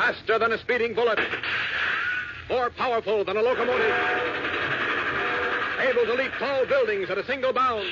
[0.00, 1.18] Faster than a speeding bullet.
[2.48, 3.94] More powerful than a locomotive.
[5.78, 7.86] Able to leap tall buildings at a single bound.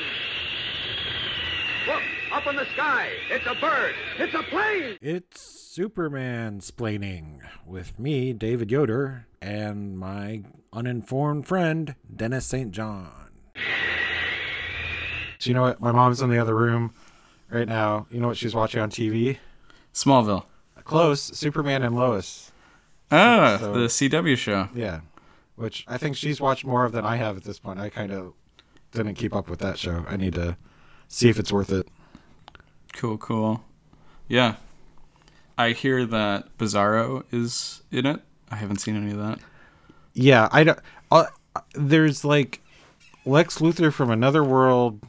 [1.87, 2.03] Look,
[2.33, 3.11] up in the sky.
[3.29, 3.95] It's a bird.
[4.19, 4.97] It's a plane.
[5.03, 12.71] It's Superman splaining with me, David Yoder, and my uninformed friend, Dennis St.
[12.71, 13.13] John.
[15.39, 15.79] So you know what?
[15.79, 16.95] My mom's in the other room
[17.51, 18.07] right now.
[18.11, 19.37] You know what she's watching on TV?
[19.93, 20.47] Smallville.
[20.89, 22.51] Close, Superman and Lois.
[23.13, 24.69] Ah, So- the CW show.
[24.75, 25.01] Yeah.
[25.55, 27.79] Which I think she's watched more of than I have at this point.
[27.81, 28.33] I kind of
[28.93, 30.05] didn't keep up with that show.
[30.09, 30.57] I need to
[31.09, 31.87] see if it's worth it.
[32.93, 33.65] Cool, cool.
[34.29, 34.55] Yeah.
[35.57, 38.21] I hear that Bizarro is in it.
[38.51, 39.41] I haven't seen any of that.
[40.15, 40.79] Yeah, I don't.
[41.11, 41.27] Uh,
[41.75, 42.61] there's like
[43.27, 45.01] Lex Luthor from another world.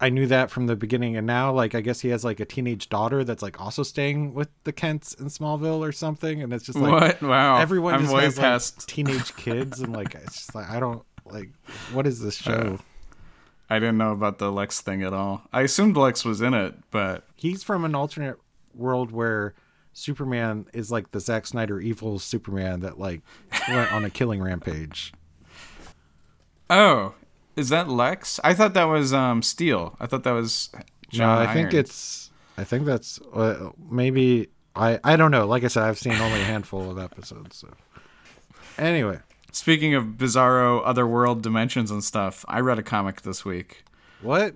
[0.00, 2.44] I knew that from the beginning, and now like I guess he has like a
[2.44, 6.64] teenage daughter that's like also staying with the Kents in Smallville or something, and it's
[6.64, 7.22] just like what?
[7.22, 7.58] Wow.
[7.58, 11.50] everyone I'm just has like, teenage kids, and like it's just like I don't like
[11.92, 12.78] what is this uh, show?
[13.70, 15.42] I didn't know about the Lex thing at all.
[15.52, 18.38] I assumed Lex was in it, but He's from an alternate
[18.74, 19.54] world where
[19.92, 23.22] Superman is like the Zack Snyder evil Superman that like
[23.68, 25.12] went on a killing rampage.
[26.70, 27.14] oh,
[27.58, 28.38] is that Lex?
[28.44, 29.96] I thought that was um Steel.
[30.00, 30.70] I thought that was
[31.10, 31.74] John no, I think Irons.
[31.74, 32.30] it's.
[32.56, 34.48] I think that's uh, maybe.
[34.74, 35.46] I I don't know.
[35.46, 37.56] Like I said, I've seen only a handful of episodes.
[37.56, 37.68] So
[38.78, 39.18] anyway,
[39.52, 43.84] Speaking of bizarro otherworld dimensions and stuff, I read a comic this week.
[44.22, 44.54] what?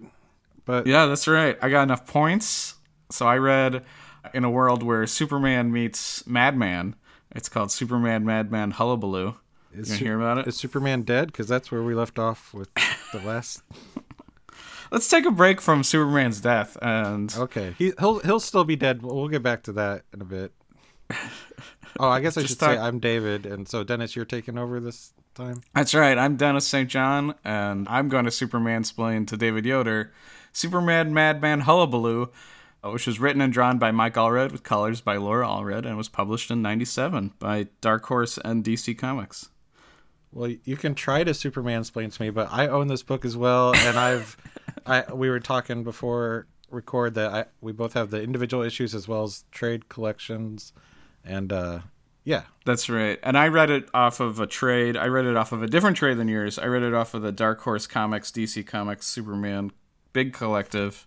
[0.64, 1.58] But Yeah, that's right.
[1.60, 2.76] I got enough points.
[3.10, 3.84] So I read
[4.32, 6.94] in a world where Superman meets Madman.
[7.34, 9.36] It's called Superman Madman Hullabaloo.
[9.74, 10.46] You is, gonna Su- hear about it?
[10.46, 11.26] is Superman dead?
[11.28, 12.68] Because that's where we left off with
[13.12, 13.62] the last.
[14.90, 19.00] Let's take a break from Superman's death and Okay, he he'll he'll still be dead.
[19.02, 20.52] But we'll get back to that in a bit.
[22.00, 25.12] Oh, I guess I should say I'm David, and so Dennis, you're taking over this
[25.34, 25.60] time.
[25.74, 26.16] That's right.
[26.16, 26.88] I'm Dennis St.
[26.88, 30.10] John, and I'm going to Superman explain to David Yoder
[30.54, 32.30] Superman Madman Hullabaloo,
[32.82, 35.98] uh, which was written and drawn by Mike Allred with colors by Laura Allred and
[35.98, 39.50] was published in 97 by Dark Horse and DC Comics.
[40.32, 43.36] Well, you can try to Superman explain to me, but I own this book as
[43.36, 44.36] well, and I've,
[44.86, 49.06] I we were talking before record that I we both have the individual issues as
[49.06, 50.72] well as trade collections,
[51.24, 51.80] and uh,
[52.24, 53.18] yeah, That's right.
[53.22, 54.96] And I read it off of a trade.
[54.96, 56.58] I read it off of a different trade than yours.
[56.58, 59.72] I read it off of the Dark Horse Comics, DC Comics, Superman,
[60.12, 61.06] Big Collective.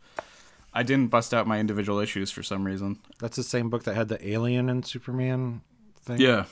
[0.74, 3.00] I didn't bust out my individual issues for some reason.
[3.20, 5.62] that's the same book that had the alien and Superman
[6.02, 6.20] thing.
[6.20, 6.46] Yeah.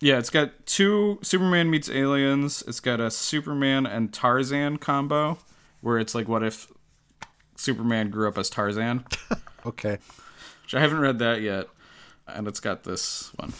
[0.00, 2.62] Yeah, it's got two Superman meets aliens.
[2.66, 5.38] It's got a Superman and Tarzan combo
[5.80, 6.70] where it's like what if
[7.56, 9.04] Superman grew up as Tarzan,
[9.66, 9.98] Okay.
[10.62, 11.66] which I haven't read that yet.
[12.28, 13.52] And it's got this one.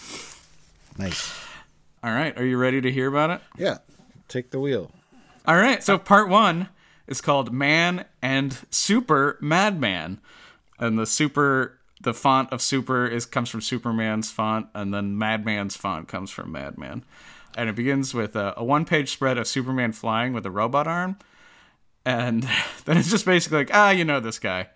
[0.99, 1.33] Nice.
[2.05, 3.41] All right, are you ready to hear about it?
[3.57, 3.79] Yeah.
[4.29, 4.93] Take the wheel.
[5.47, 6.69] All right, so part 1
[7.07, 10.21] is called Man and Super Madman.
[10.79, 15.77] And the super the font of super is comes from Superman's font and then Madman's
[15.77, 17.05] font comes from Madman.
[17.57, 21.19] And it begins with a, a one-page spread of Superman flying with a robot arm.
[22.05, 22.49] And
[22.85, 24.69] then it's just basically like, ah, you know this guy.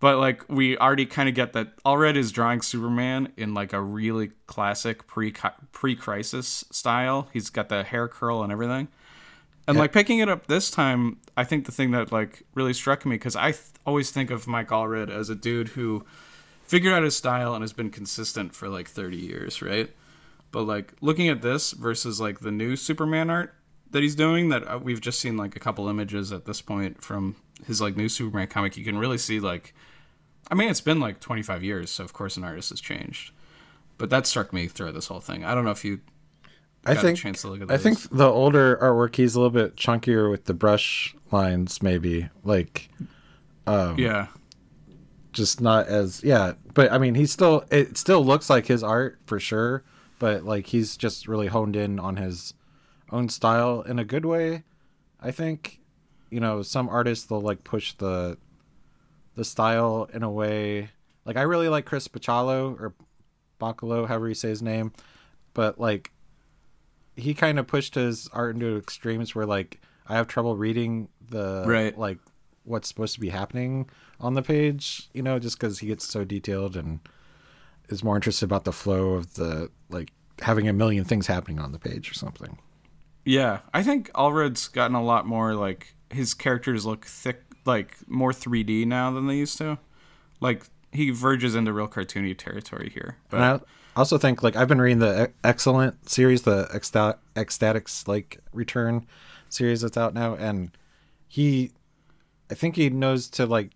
[0.00, 3.80] But like we already kind of get that Allred is drawing Superman in like a
[3.80, 5.34] really classic pre
[5.72, 7.28] pre crisis style.
[7.32, 8.88] He's got the hair curl and everything.
[9.68, 13.06] And like picking it up this time, I think the thing that like really struck
[13.06, 16.04] me because I th- always think of Mike Allred as a dude who
[16.72, 19.90] figured out his style and has been consistent for like 30 years, right?
[20.52, 23.52] But like looking at this versus like the new Superman art
[23.90, 27.04] that he's doing, that uh, we've just seen like a couple images at this point
[27.04, 29.74] from his like new Superman comic, you can really see like,
[30.50, 33.32] I mean, it's been like 25 years, so of course an artist has changed.
[33.98, 35.44] But that struck me throughout this whole thing.
[35.44, 36.00] I don't know if you
[36.86, 39.76] I think chance to look at I think the older artwork he's a little bit
[39.76, 42.88] chunkier with the brush lines, maybe like
[43.98, 44.28] yeah.
[45.32, 46.52] Just not as yeah.
[46.74, 49.82] But I mean, he still it still looks like his art for sure.
[50.18, 52.54] But like he's just really honed in on his
[53.10, 54.62] own style in a good way.
[55.20, 55.80] I think
[56.30, 58.38] you know some artists they'll like push the
[59.34, 60.90] the style in a way.
[61.24, 62.94] Like I really like Chris Bachalo or
[63.60, 64.92] Bacalo, however you say his name,
[65.54, 66.10] but like
[67.16, 71.64] he kind of pushed his art into extremes where like I have trouble reading the
[71.66, 71.96] Right.
[71.96, 72.18] like
[72.64, 73.88] what's supposed to be happening
[74.20, 77.00] on the page, you know, just because he gets so detailed and
[77.88, 81.72] is more interested about the flow of the like having a million things happening on
[81.72, 82.58] the page or something.
[83.24, 88.32] Yeah, I think Allred's gotten a lot more like his characters look thick, like more
[88.32, 89.78] 3D now than they used to.
[90.40, 93.16] Like he verges into real cartoony territory here.
[93.30, 93.60] But And I,
[93.94, 99.06] also think like I've been reading the E- Excellent series, the Ecsta- X-Statix like Return
[99.48, 100.70] series that's out now, and
[101.28, 101.72] he,
[102.52, 103.70] I think he knows to like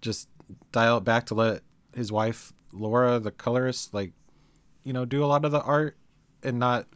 [0.00, 0.28] just
[0.70, 1.62] dial it back to let
[1.94, 4.12] his wife Laura, the colorist, like
[4.84, 5.96] you know do a lot of the art
[6.42, 6.86] and not.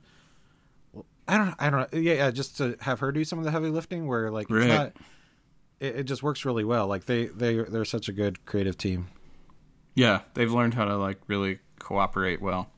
[1.26, 1.54] I don't.
[1.58, 1.98] I don't know.
[2.00, 2.30] Yeah, yeah.
[2.30, 4.62] Just to have her do some of the heavy lifting, where like Right.
[4.62, 4.92] it's not.
[5.80, 6.86] It, it just works really well.
[6.86, 9.08] Like they they they're such a good creative team.
[9.96, 12.70] Yeah, they've learned how to like really cooperate well.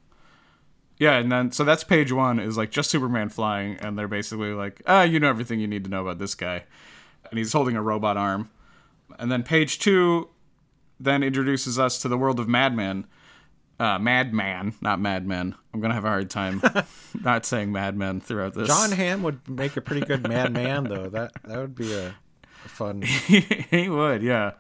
[0.99, 4.53] Yeah, and then so that's page one is like just Superman flying, and they're basically
[4.53, 6.65] like, ah, you know everything you need to know about this guy,
[7.31, 8.51] and he's holding a robot arm.
[9.19, 10.29] And then page two
[10.99, 13.07] then introduces us to the world of Madman.
[13.79, 15.55] Uh, Madman, not Madmen.
[15.75, 16.63] I'm gonna have a hard time
[17.23, 18.69] not saying Madmen throughout this.
[18.69, 21.09] John Hamm would make a pretty good madman, though.
[21.09, 22.15] That that would be a,
[22.65, 23.03] a fun.
[23.03, 24.53] he would, yeah.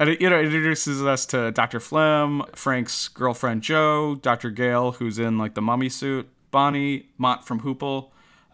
[0.00, 1.80] And it, you know, it introduces us to Dr.
[1.80, 4.50] Flem, Frank's girlfriend Joe, Dr.
[4.50, 8.10] Gale, who's in like the mummy suit, Bonnie, Mott from Hoople,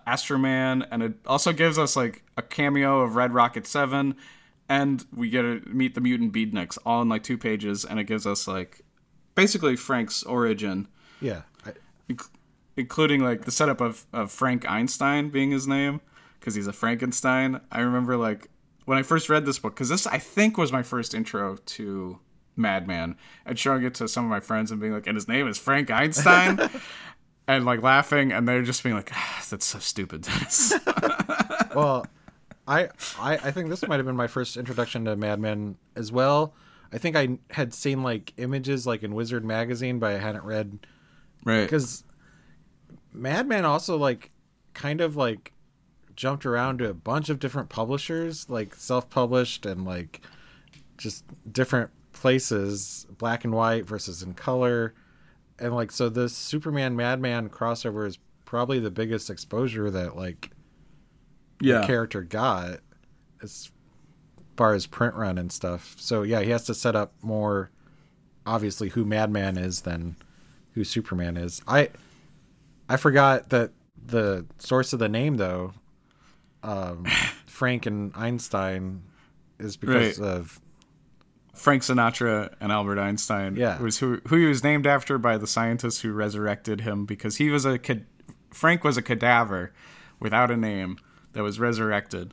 [0.07, 4.15] Astroman, and it also gives us like a cameo of Red Rocket 7,
[4.69, 8.05] and we get to meet the mutant beatniks all in like two pages, and it
[8.05, 8.83] gives us like
[9.35, 10.89] basically Frank's origin,
[11.21, 11.73] Yeah, I,
[12.09, 12.29] inc-
[12.77, 16.01] including like the setup of, of Frank Einstein being his name
[16.41, 17.61] because he's a Frankenstein.
[17.71, 18.49] I remember like
[18.85, 22.19] when I first read this book because this I think was my first intro to
[22.57, 23.17] Madman
[23.47, 25.59] and showing it to some of my friends and being like, and his name is
[25.59, 26.59] Frank Einstein.
[27.57, 30.73] And like laughing, and they're just being like, ah, "That's so stupid." Dennis."
[31.75, 32.07] well,
[32.67, 32.89] I,
[33.19, 36.55] I I think this might have been my first introduction to Madman as well.
[36.93, 40.79] I think I had seen like images like in Wizard magazine, but I hadn't read
[41.45, 41.63] right?
[41.63, 42.05] because
[43.13, 44.31] Madman also like
[44.75, 45.53] kind of like
[46.15, 50.21] jumped around to a bunch of different publishers, like self-published and like
[50.99, 54.95] just different places, black and white versus in color.
[55.63, 60.51] And like so this Superman Madman crossover is probably the biggest exposure that like
[61.61, 62.81] yeah, character got
[63.43, 63.71] as
[64.57, 65.95] far as print run and stuff.
[65.99, 67.71] So yeah, he has to set up more
[68.45, 70.17] obviously who Madman is than
[70.75, 71.63] who Superman is.
[71.69, 71.91] I
[72.89, 73.71] I forgot that
[74.05, 75.73] the source of the name though,
[76.63, 77.05] um,
[77.47, 79.03] Frank and Einstein,
[79.59, 80.29] is because Right.
[80.29, 80.61] of
[81.55, 83.57] Frank Sinatra and Albert Einstein.
[83.57, 83.81] Yeah.
[83.81, 87.51] was who who he was named after by the scientists who resurrected him because he
[87.51, 88.07] was a cad-
[88.51, 89.73] Frank was a cadaver
[90.21, 90.99] without a name
[91.33, 92.33] that was resurrected.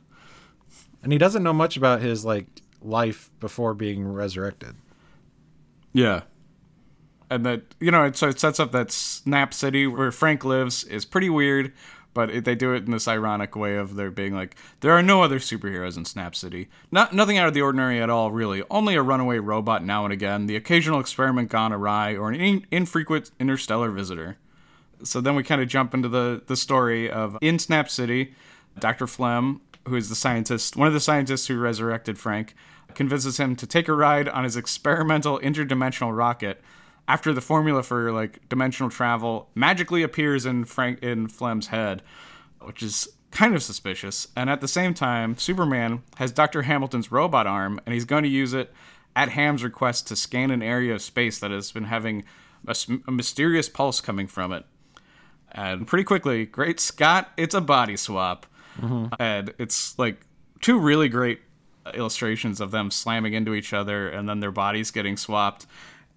[1.02, 2.46] and he doesn't know much about his like
[2.82, 4.74] life before being resurrected.
[5.92, 6.22] Yeah.
[7.30, 10.82] And that you know, it, so it sets up that Snap City where Frank lives
[10.84, 11.72] is pretty weird,
[12.14, 15.02] but it, they do it in this ironic way of there being like there are
[15.02, 16.68] no other superheroes in Snap City.
[16.90, 18.62] Not nothing out of the ordinary at all, really.
[18.70, 22.66] Only a runaway robot now and again, the occasional experiment gone awry, or an in,
[22.70, 24.36] infrequent interstellar visitor.
[25.02, 28.34] So then we kind of jump into the the story of in Snap City,
[28.78, 29.06] Dr.
[29.06, 32.54] Flem, who is the scientist, one of the scientists who resurrected Frank,
[32.94, 36.60] convinces him to take a ride on his experimental interdimensional rocket
[37.10, 42.02] after the formula for like dimensional travel magically appears in Frank in Flem's head,
[42.60, 44.28] which is kind of suspicious.
[44.36, 46.62] And at the same time, Superman has Dr.
[46.62, 48.72] Hamilton's robot arm and he's going to use it
[49.16, 52.24] at Ham's request to scan an area of space that has been having
[52.68, 54.64] a mysterious pulse coming from it.
[55.50, 58.46] And pretty quickly, great Scott, it's a body swap.
[58.80, 59.14] Mm-hmm.
[59.18, 60.20] And it's like
[60.60, 61.40] two really great
[61.92, 65.66] illustrations of them slamming into each other and then their bodies getting swapped.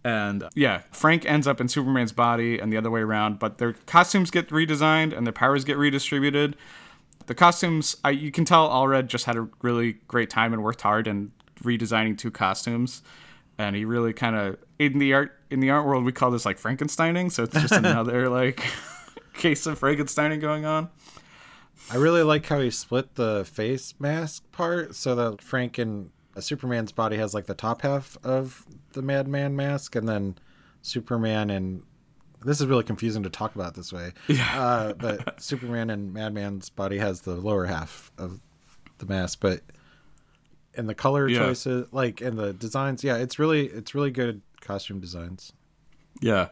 [0.04, 3.74] And yeah, Frank ends up in Superman's body and the other way around, but their
[3.74, 6.56] costumes get redesigned and their powers get redistributed.
[7.28, 10.82] The costumes, I, you can tell Allred just had a really great time and worked
[10.82, 11.32] hard in
[11.62, 13.02] redesigning two costumes.
[13.58, 16.46] And he really kind of in the art in the art world we call this
[16.46, 18.64] like Frankensteining, so it's just another like
[19.34, 20.90] case of Frankensteining going on.
[21.92, 26.92] I really like how he split the face mask part so that Frank and Superman's
[26.92, 30.36] body has like the top half of the Madman mask, and then
[30.82, 31.84] Superman and
[32.46, 34.12] this is really confusing to talk about this way.
[34.28, 34.62] Yeah.
[34.62, 38.42] Uh, but Superman and Madman's body has the lower half of
[38.98, 39.62] the mask, but
[40.76, 41.40] and the color Yeah.
[41.40, 45.54] choices, like and the designs, yeah, it's really it's really good costume designs.
[46.22, 46.50] Yeah.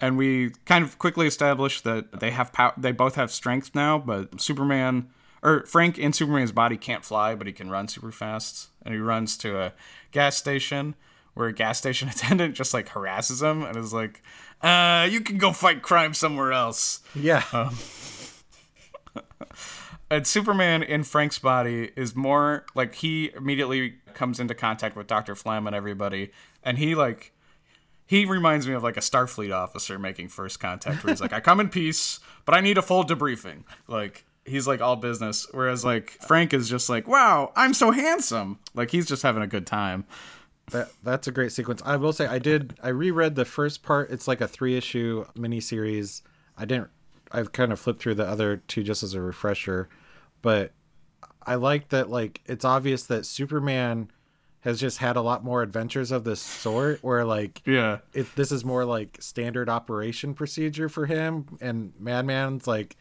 [0.00, 3.98] And we kind of quickly established that they have pow- they both have strength now,
[3.98, 5.08] but Superman
[5.44, 8.70] or Frank in Superman's body can't fly, but he can run super fast.
[8.82, 9.72] And he runs to a
[10.10, 10.94] gas station
[11.34, 14.22] where a gas station attendant just like harasses him and is like,
[14.62, 17.42] "Uh, you can go fight crime somewhere else." Yeah.
[20.10, 25.34] and Superman in Frank's body is more like he immediately comes into contact with Dr.
[25.34, 26.30] Flem and everybody,
[26.62, 27.32] and he like
[28.06, 31.40] he reminds me of like a Starfleet officer making first contact where he's like, I
[31.40, 33.64] come in peace, but I need a full debriefing.
[33.88, 35.46] Like he's like all business.
[35.52, 38.58] Whereas like Frank is just like, Wow, I'm so handsome.
[38.74, 40.04] Like he's just having a good time.
[40.70, 41.82] That that's a great sequence.
[41.84, 44.10] I will say I did I reread the first part.
[44.10, 46.22] It's like a three issue miniseries.
[46.56, 46.88] I didn't
[47.32, 49.88] I've kind of flipped through the other two just as a refresher,
[50.40, 50.72] but
[51.46, 54.10] I like that like it's obvious that Superman
[54.60, 57.98] has just had a lot more adventures of this sort where like Yeah.
[58.14, 62.96] it this is more like standard operation procedure for him and Madman's like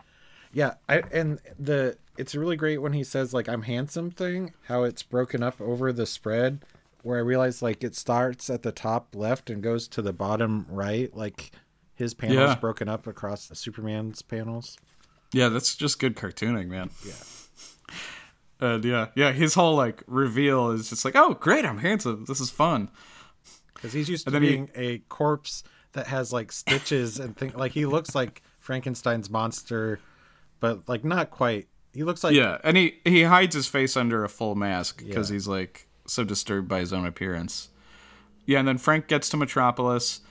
[0.54, 4.84] yeah, I and the it's really great when he says like I'm handsome thing, how
[4.84, 6.64] it's broken up over the spread
[7.02, 10.66] where I realize like it starts at the top left and goes to the bottom
[10.70, 11.52] right, like
[11.96, 12.56] his panels Yeah.
[12.56, 14.78] broken up across the Superman's panels.
[15.34, 16.92] Yeah, that's just good cartooning, man.
[17.06, 17.14] Yeah.
[18.60, 22.24] And yeah, yeah, his whole like reveal is just like, oh, great, I'm handsome.
[22.26, 22.90] This is fun.
[23.74, 27.56] Because he's used to then he- being a corpse that has like stitches and things.
[27.56, 30.00] Like he looks like Frankenstein's monster,
[30.64, 31.68] but like not quite.
[31.94, 35.30] He looks like Yeah, and he he hides his face under a full mask because
[35.30, 35.34] Yeah.
[35.34, 37.68] he's like so disturbed by his own appearance.
[38.46, 40.22] Yeah, and then Frank gets to Metropolis,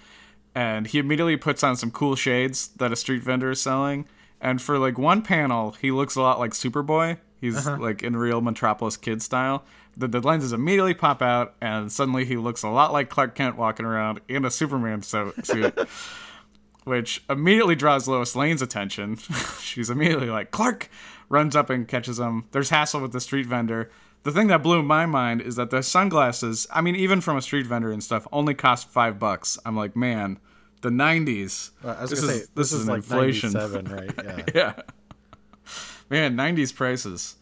[0.55, 4.07] and he immediately puts on some cool shades that a street vendor is selling.
[4.41, 7.19] And for like one panel, he looks a lot like Superboy.
[7.39, 7.77] He's uh-huh.
[7.79, 9.65] like in real Metropolis kid style.
[9.99, 13.59] The, the lenses immediately pop out, and suddenly he looks a lot like Clark Kent
[13.59, 15.79] walking around in a Superman so- suit.
[16.85, 19.17] which immediately draws Lois Lane's attention.
[19.61, 20.89] She's immediately like, Clark
[21.29, 22.45] runs up and catches him.
[22.53, 23.91] There's hassle with the street vendor.
[24.25, 27.43] The thing that blew my mind is that the sunglasses, I mean, even from a
[27.43, 29.59] street vendor and stuff, only cost five bucks.
[29.65, 30.39] I'm like, man,
[30.83, 31.71] the 90s.
[31.85, 33.53] Uh, I was this is, say this, is, like inflation.
[33.91, 34.11] right?
[34.23, 34.43] Yeah.
[34.55, 34.73] yeah.
[36.11, 37.37] Man, 90s prices.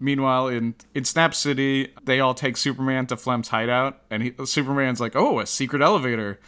[0.00, 5.00] Meanwhile, in, in Snap City, they all take Superman to Flem's hideout, and he, Superman's
[5.00, 6.38] like, oh, a secret elevator.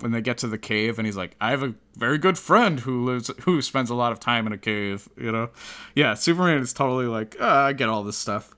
[0.00, 2.80] When they get to the cave, and he's like, I have a very good friend
[2.80, 5.48] who lives, who spends a lot of time in a cave, you know?
[5.94, 8.54] Yeah, Superman is totally like, "Ah, I get all this stuff.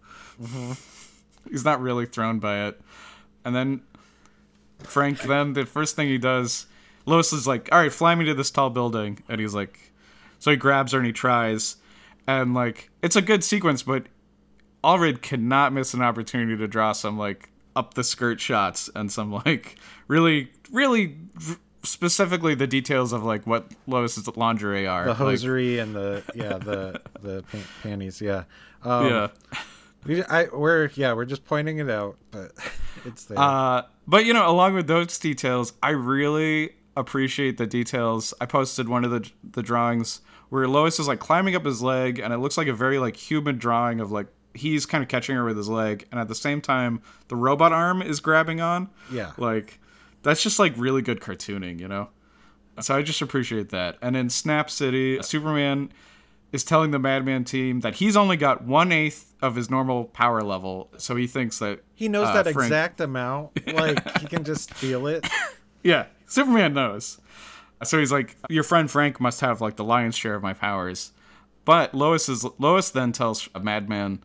[1.49, 2.81] He's not really thrown by it.
[3.45, 3.83] And then
[4.81, 6.67] Frank, then the first thing he does,
[7.07, 9.23] Lois is like, all right, fly me to this tall building.
[9.29, 9.93] And he's like,
[10.39, 11.77] so he grabs her and he tries.
[12.27, 14.07] And like, it's a good sequence, but
[14.85, 19.33] Allred cannot miss an opportunity to draw some like up the skirt shots and some
[19.33, 19.77] like
[20.09, 21.17] really, really
[21.85, 25.05] specifically the details of like what Lois's lingerie are.
[25.05, 28.21] The Like, hosiery and the yeah the the pan- panties.
[28.21, 28.45] Yeah.
[28.83, 29.29] Um, yeah.
[30.05, 32.53] We, I, we're yeah we're just pointing it out, but
[33.05, 33.39] it's there.
[33.39, 38.35] Uh, but you know, along with those details, I really appreciate the details.
[38.41, 42.19] I posted one of the the drawings where Lois is like climbing up his leg,
[42.19, 45.37] and it looks like a very like human drawing of like he's kind of catching
[45.37, 48.91] her with his leg, and at the same time, the robot arm is grabbing on.
[49.13, 49.33] Yeah.
[49.37, 49.81] like
[50.23, 52.09] that's just like really good cartooning, you know.
[52.81, 53.97] So I just appreciate that.
[54.01, 55.91] And in Snap City, Superman
[56.53, 60.43] is telling the Madman team that he's only got one eighth of his normal power
[60.43, 63.51] level, so he thinks that he knows uh, that Frank- exact amount.
[63.75, 65.27] Like he can just feel it.
[65.83, 67.21] Yeah, Superman knows.
[67.85, 71.13] So he's like, your friend Frank must have like the lion's share of my powers.
[71.65, 74.23] But Lois is Lois then tells a Madman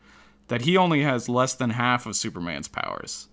[0.48, 3.28] that he only has less than half of Superman's powers.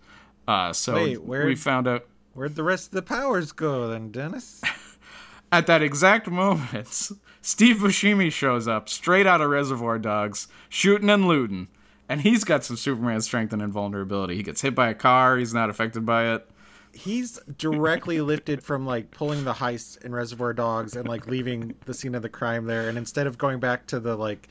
[0.47, 4.11] Uh, so Wait, where- we found out Where'd the rest of the powers go then,
[4.11, 4.63] Dennis?
[5.53, 7.11] at that exact moment,
[7.43, 11.69] Steve Buscemi shows up straight out of Reservoir Dogs, shooting and looting.
[12.09, 14.37] And he's got some Superman strength and invulnerability.
[14.37, 16.49] He gets hit by a car, he's not affected by it.
[16.93, 21.95] He's directly lifted from like pulling the heist in Reservoir Dogs and like leaving the
[21.95, 24.49] scene of the crime there, and instead of going back to the like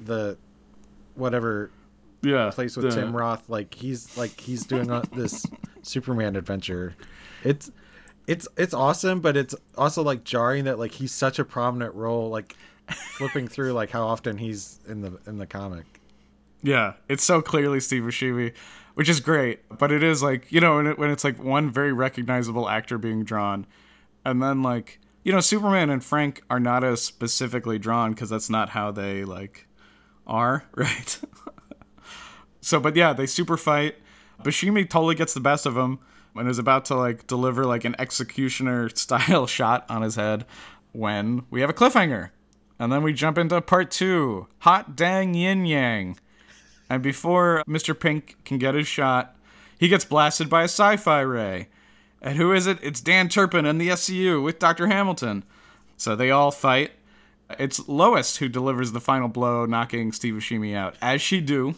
[0.00, 0.38] the
[1.14, 1.70] whatever
[2.24, 2.50] Yeah.
[2.50, 5.46] place with the- Tim Roth, like he's like he's doing this
[5.82, 6.94] Superman adventure.
[7.42, 7.70] It's
[8.26, 12.30] it's it's awesome, but it's also like jarring that like he's such a prominent role,
[12.30, 12.56] like
[13.16, 15.84] flipping through like how often he's in the in the comic.
[16.62, 18.54] Yeah, it's so clearly Steve Buscemi,
[18.94, 19.60] which is great.
[19.78, 22.96] But it is like you know when, it, when it's like one very recognizable actor
[22.96, 23.66] being drawn,
[24.24, 28.48] and then like you know Superman and Frank are not as specifically drawn because that's
[28.48, 29.66] not how they like
[30.26, 31.20] are, right?
[32.64, 33.96] So, but yeah, they super fight.
[34.42, 35.98] Buscemi totally gets the best of him
[36.34, 40.46] and is about to like deliver like an executioner style shot on his head
[40.92, 42.30] when we have a cliffhanger.
[42.78, 46.18] And then we jump into part two Hot Dang Yin Yang.
[46.88, 47.98] And before Mr.
[47.98, 49.36] Pink can get his shot,
[49.78, 51.68] he gets blasted by a sci fi ray.
[52.22, 52.78] And who is it?
[52.82, 54.86] It's Dan Turpin and the SCU with Dr.
[54.86, 55.44] Hamilton.
[55.98, 56.92] So they all fight.
[57.58, 61.74] It's Lois who delivers the final blow, knocking Steve Buscemi out, as she do.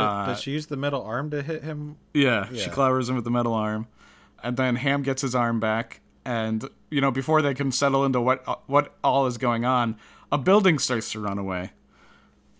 [0.00, 1.96] Does- Does she use the metal arm to hit him?
[2.14, 2.68] Yeah, she Yeah.
[2.68, 3.86] clobers him with the metal arm.
[4.44, 8.20] and then Ham gets his arm back, and you know before they can settle into
[8.20, 9.96] what what all is going on,
[10.32, 11.70] a building starts to run away.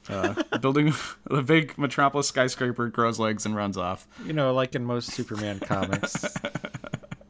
[0.09, 0.93] Uh, building,
[1.31, 4.07] the big metropolis skyscraper grows legs and runs off.
[4.25, 6.25] You know, like in most Superman comics.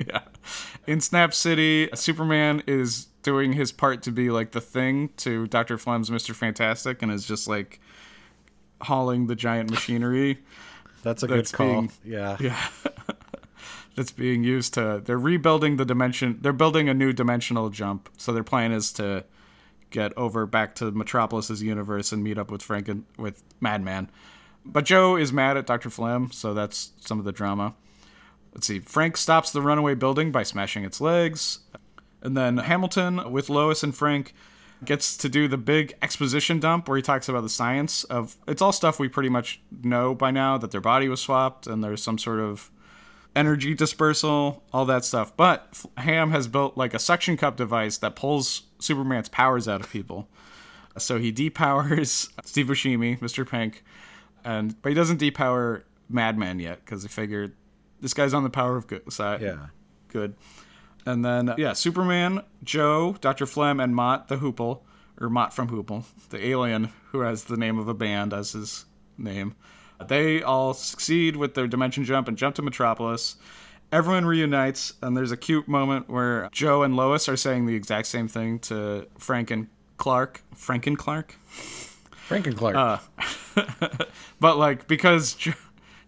[0.06, 0.20] yeah.
[0.86, 5.78] In Snap City, Superman is doing his part to be like the thing to Dr.
[5.78, 6.34] Flem's Mr.
[6.34, 7.78] Fantastic and is just like
[8.82, 10.38] hauling the giant machinery.
[11.02, 11.66] That's a That's good call.
[11.82, 12.36] being- yeah.
[12.40, 12.68] Yeah.
[13.94, 18.08] That's being used to they're rebuilding the dimension they're building a new dimensional jump.
[18.16, 19.24] So their plan is to
[19.90, 24.10] get over back to Metropolis's universe and meet up with Frank and with Madman.
[24.64, 25.90] But Joe is mad at Dr.
[25.90, 27.74] Flem, so that's some of the drama.
[28.54, 28.78] Let's see.
[28.78, 31.58] Frank stops the runaway building by smashing its legs.
[32.22, 34.32] And then Hamilton, with Lois and Frank,
[34.84, 38.60] gets to do the big exposition dump where he talks about the science of it's
[38.60, 42.02] all stuff we pretty much know by now that their body was swapped and there's
[42.02, 42.70] some sort of
[43.34, 45.36] energy dispersal, all that stuff.
[45.36, 49.90] But Ham has built like a suction cup device that pulls Superman's powers out of
[49.90, 50.28] people.
[50.98, 53.48] So he depowers Steve Buscemi, Mr.
[53.48, 53.84] Pink,
[54.44, 57.54] and but he doesn't depower Madman yet because he figured
[58.00, 59.40] this guy's on the power of good side.
[59.40, 59.66] Yeah.
[60.08, 60.34] Good.
[61.06, 63.46] And then yeah, Superman, Joe, Dr.
[63.46, 64.80] Flem, and Mott the Hoople,
[65.20, 68.84] or Mott from Hoople, the alien who has the name of a band as his
[69.18, 69.54] name.
[70.08, 73.36] They all succeed with their dimension jump and jump to Metropolis.
[73.92, 78.06] Everyone reunites, and there's a cute moment where Joe and Lois are saying the exact
[78.08, 79.68] same thing to Frank and
[79.98, 80.42] Clark.
[80.54, 81.36] Frank and Clark?
[81.46, 82.74] Frank and Clark.
[82.76, 82.98] Uh,
[84.40, 85.52] But like because jo-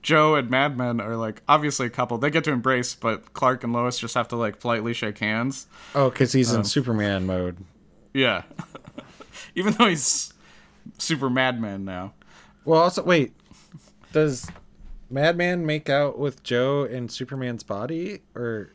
[0.05, 3.73] Joe and Madman are like obviously a couple, they get to embrace, but Clark and
[3.73, 5.67] Lois just have to like politely shake hands.
[5.95, 7.57] oh, because he's um, in Superman mode.
[8.13, 8.43] Yeah,
[9.57, 10.33] even though he's
[10.99, 12.13] super Madman now.
[12.67, 13.35] Well, also, wait.
[14.13, 14.47] Does
[15.11, 18.21] Madman make out with Joe in Superman's body?
[18.37, 18.73] Or.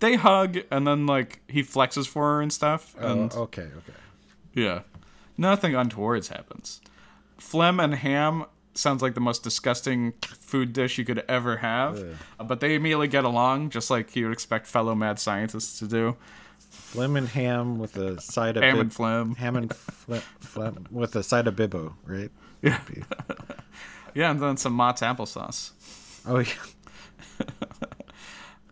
[0.00, 2.94] They hug and then like he flexes for her and stuff.
[3.00, 3.98] Oh, And okay, okay.
[4.54, 4.82] yeah,
[5.36, 6.80] nothing untowards happens.
[7.36, 8.44] Phlegm and ham
[8.78, 11.98] sounds like the most disgusting food dish you could ever have,
[12.38, 15.86] uh, but they immediately get along just like you would expect fellow mad scientists to
[15.86, 16.16] do.
[16.58, 19.34] Flim and ham with a side of Ham bib- and phlegm.
[19.36, 22.30] Ham and phlegm, phlegm with a side of bibbo, right?
[22.62, 22.80] Yeah.
[24.14, 25.70] Yeah, and then some Mott's applesauce.
[26.26, 27.46] Oh yeah.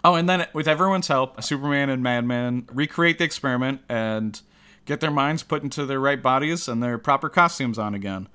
[0.05, 4.41] Oh, and then with everyone's help, Superman and Madman recreate the experiment and
[4.85, 8.29] get their minds put into their right bodies and their proper costumes on again.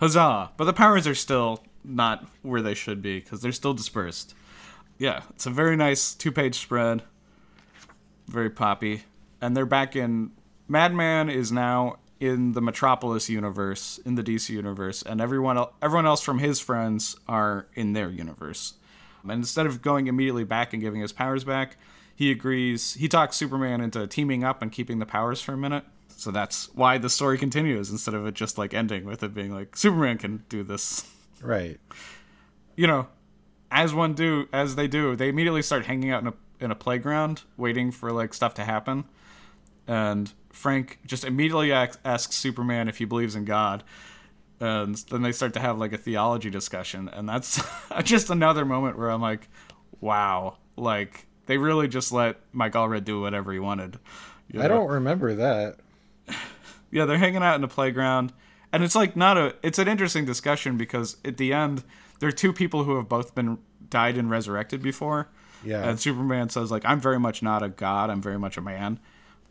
[0.00, 0.52] Huzzah!
[0.56, 4.34] But the powers are still not where they should be because they're still dispersed.
[4.98, 7.02] Yeah, it's a very nice two page spread.
[8.26, 9.04] Very poppy.
[9.40, 10.32] And they're back in.
[10.68, 16.06] Madman is now in the Metropolis universe, in the DC universe, and everyone, el- everyone
[16.06, 18.74] else from his friends are in their universe.
[19.22, 21.76] And instead of going immediately back and giving his powers back,
[22.14, 22.94] he agrees.
[22.94, 25.84] He talks Superman into teaming up and keeping the powers for a minute.
[26.16, 29.52] So that's why the story continues instead of it just like ending with it being
[29.52, 31.08] like Superman can do this.
[31.42, 31.78] Right.
[32.76, 33.08] You know,
[33.70, 36.74] as one do, as they do, they immediately start hanging out in a in a
[36.74, 39.04] playground, waiting for like stuff to happen.
[39.86, 43.84] And Frank just immediately asks, asks Superman if he believes in God,
[44.60, 47.62] and then they start to have like a theology discussion, and that's
[48.02, 49.48] just another moment where I'm like,
[50.00, 53.98] wow, like they really just let Mike Allred do whatever he wanted.
[54.50, 55.78] You I don't remember that.
[56.90, 58.32] yeah, they're hanging out in the playground,
[58.72, 59.54] and it's like not a.
[59.62, 61.84] It's an interesting discussion because at the end,
[62.20, 63.58] there are two people who have both been
[63.90, 65.28] died and resurrected before.
[65.64, 65.88] Yeah.
[65.88, 68.10] And Superman says like, "I'm very much not a god.
[68.10, 69.00] I'm very much a man."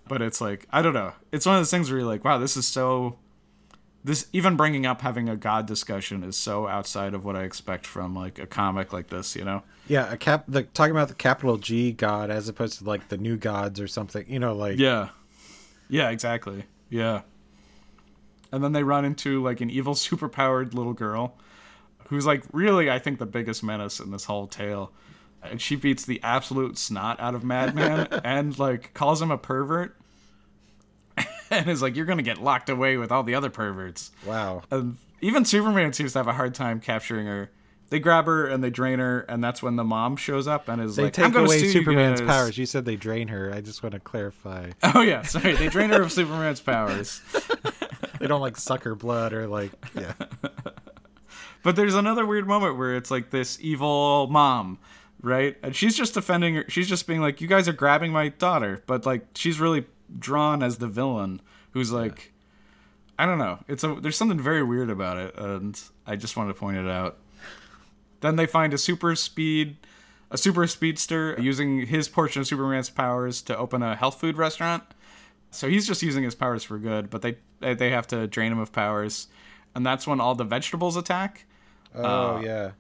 [0.08, 1.14] But it's like I don't know.
[1.32, 3.18] It's one of those things where you're like, "Wow, this is so."
[4.04, 7.86] This even bringing up having a god discussion is so outside of what I expect
[7.86, 9.36] from like a comic like this.
[9.36, 9.64] You know.
[9.88, 10.46] Yeah, a cap.
[10.48, 13.88] The talking about the capital G God as opposed to like the new gods or
[13.88, 14.24] something.
[14.30, 15.10] You know, like Yeah.
[15.90, 16.66] Yeah, exactly.
[16.90, 17.22] Yeah.
[18.52, 21.38] And then they run into like an evil superpowered little girl
[22.08, 24.92] who's like really I think the biggest menace in this whole tale.
[25.44, 29.96] And she beats the absolute snot out of Madman and like calls him a pervert.
[31.52, 34.12] and is like you're going to get locked away with all the other perverts.
[34.26, 34.64] wow.
[34.70, 37.50] And even Superman seems to have a hard time capturing her.
[37.90, 40.82] They grab her and they drain her, and that's when the mom shows up and
[40.82, 42.58] is They like, "I'm take gonna away you Superman's guys." powers.
[42.58, 43.54] You said they drain her.
[43.54, 44.72] I just want to clarify.
[44.84, 45.56] Oh yeah, sorry.
[45.56, 47.22] They drain her of Superman's powers.
[48.20, 50.14] They don't like suck her blood or like yeah.
[51.64, 54.80] But there's another weird moment where it's like this evil mom,
[55.22, 55.56] right?
[55.62, 56.66] And she's just defending her.
[56.68, 59.86] She's just being like, "You guys are grabbing my daughter," but like she's really
[60.18, 62.32] drawn as the villain, who's like,
[63.20, 63.60] I don't know.
[63.68, 66.88] It's a there's something very weird about it, and I just wanted to point it
[66.88, 67.18] out.
[68.22, 69.78] Then they find a super speed
[70.30, 74.84] a super speedster using his portion of Superman's powers to open a health food restaurant.
[75.52, 78.60] So he's just using his powers for good, but they they have to drain him
[78.60, 79.28] of powers,
[79.74, 81.46] and that's when all the vegetables attack.
[81.96, 82.72] Oh yeah.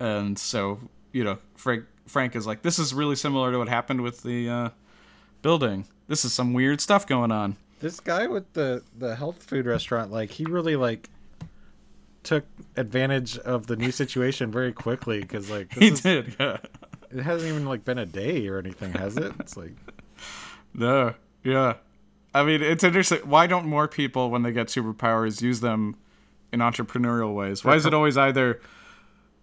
[0.00, 0.80] And so
[1.12, 4.48] you know, Frank Frank is like, this is really similar to what happened with the
[4.48, 4.68] uh,
[5.42, 5.86] building.
[6.08, 7.56] This is some weird stuff going on.
[7.80, 11.10] This guy with the the health food restaurant, like he really like
[12.26, 12.44] took
[12.76, 16.58] advantage of the new situation very quickly because like this He is- did, yeah.
[17.10, 19.32] it hasn't even like been a day or anything, has it?
[19.40, 19.72] It's like
[20.74, 21.74] No, yeah.
[22.34, 23.20] I mean, it's interesting.
[23.20, 25.96] Why don't more people, when they get superpowers, use them
[26.52, 27.64] in entrepreneurial ways?
[27.64, 28.60] Why is it always either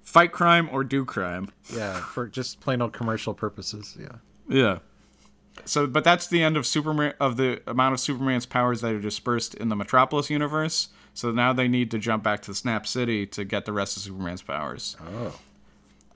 [0.04, 1.50] fight crime or do crime?
[1.76, 3.98] yeah, for just plain old commercial purposes.
[4.00, 4.17] Yeah.
[4.48, 4.80] Yeah.
[5.65, 9.00] So, but that's the end of Superman of the amount of Superman's powers that are
[9.00, 10.89] dispersed in the Metropolis universe.
[11.13, 14.04] So now they need to jump back to Snap City to get the rest of
[14.04, 14.97] Superman's powers.
[15.02, 15.39] Oh.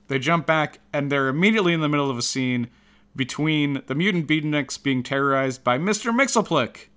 [0.07, 2.69] They jump back and they're immediately in the middle of a scene
[3.15, 6.15] between the mutant beatniks being terrorized by Mr.
[6.15, 6.87] Mixelplick.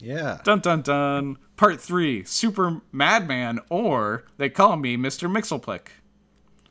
[0.00, 0.40] Yeah.
[0.44, 1.38] Dun dun dun.
[1.56, 5.30] Part three: Super Madman, or they call me Mr.
[5.30, 5.88] Mixelplick,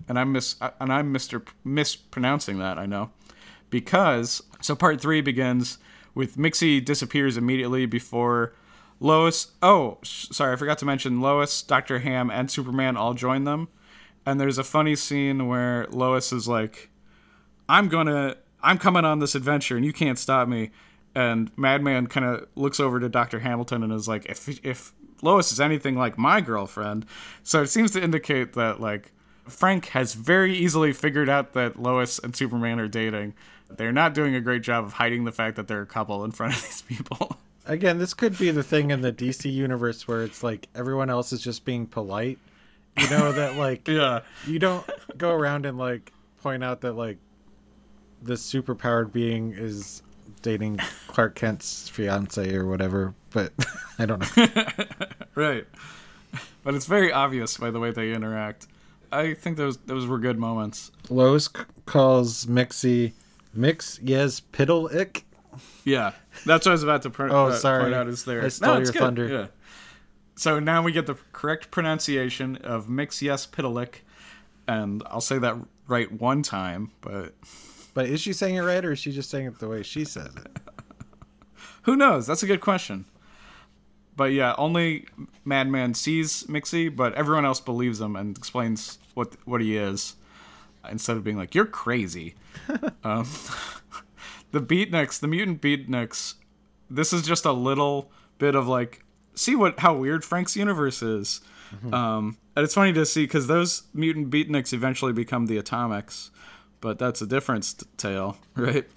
[0.08, 1.48] and I'm mis uh, and I'm Mr.
[1.64, 2.80] mispronouncing that.
[2.80, 3.12] I know,
[3.70, 5.78] because so part three begins
[6.16, 8.54] with Mixie disappears immediately before
[9.00, 9.52] Lois.
[9.62, 13.70] Oh, sorry, I forgot to mention Lois, Doctor Ham, and Superman all join them,
[14.26, 16.90] and there's a funny scene where Lois is like,
[17.68, 20.72] "I'm gonna, I'm coming on this adventure, and you can't stop me."
[21.16, 25.52] And Madman kind of looks over to Doctor Hamilton and is like, "If if Lois
[25.52, 27.06] is anything like my girlfriend,"
[27.44, 29.12] so it seems to indicate that like
[29.48, 33.34] Frank has very easily figured out that Lois and Superman are dating.
[33.70, 36.32] They're not doing a great job of hiding the fact that they're a couple in
[36.32, 37.38] front of these people.
[37.70, 41.32] Again, this could be the thing in the DC universe where it's like everyone else
[41.32, 42.40] is just being polite.
[42.98, 47.20] You know that like yeah, you don't go around and like point out that like
[48.24, 50.02] this superpowered being is
[50.42, 53.54] dating Clark Kent's fiance or whatever, but
[54.00, 54.48] I don't know.
[55.36, 55.66] right.
[56.64, 58.66] But it's very obvious by the way they interact.
[59.12, 60.92] I think those those were good moments.
[61.12, 63.14] Lois c- calls Mixie
[63.54, 65.26] Mix Yes Piddle Ick.
[65.84, 66.12] Yeah,
[66.46, 67.84] that's what I was about to pro- Oh, uh, sorry.
[67.84, 68.08] point out.
[68.08, 68.44] Is there?
[68.44, 69.00] I stole it's your good.
[69.00, 69.28] thunder.
[69.28, 69.48] Yeah.
[70.36, 73.96] So now we get the correct pronunciation of Mxyzptlk,
[74.68, 75.56] and I'll say that
[75.88, 77.34] right one time, but
[77.94, 80.06] But is she saying it right or is she just saying it the way she
[80.06, 80.48] says it?
[81.84, 82.26] who knows?
[82.28, 83.06] That's a good question.
[84.16, 85.08] But yeah, only
[85.46, 90.16] Madman sees Mixie, but everyone else believes him and explains what what he is,
[90.90, 92.36] instead of being like, "You're crazy."
[93.04, 93.26] um,
[94.52, 96.36] the Beatniks, the mutant Beatniks,
[96.90, 99.04] this is just a little bit of like,
[99.36, 101.42] see what how weird Frank's universe is.
[101.94, 106.32] Um, and it's funny to see because those mutant Beatniks eventually become the Atomics,
[106.82, 108.88] but that's a different st- tale, right?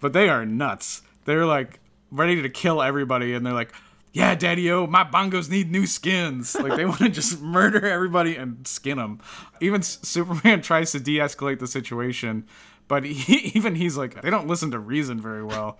[0.00, 1.02] But they are nuts.
[1.24, 1.80] They're like
[2.12, 3.72] ready to kill everybody, and they're like,
[4.12, 8.64] "Yeah, Daddy-O, my bongos need new skins." Like they want to just murder everybody and
[8.68, 9.20] skin them.
[9.60, 12.46] Even S- Superman tries to de-escalate the situation,
[12.88, 15.78] but he, even he's like, they don't listen to reason very well.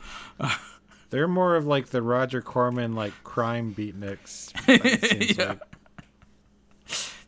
[1.10, 4.50] They're more of like the Roger Corman like crime beatniks.
[5.38, 5.48] Yeah.
[5.48, 5.60] like.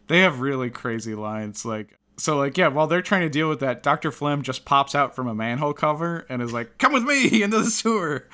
[0.09, 3.61] they have really crazy lines like so like yeah while they're trying to deal with
[3.61, 7.03] that dr flem just pops out from a manhole cover and is like come with
[7.03, 8.29] me into the sewer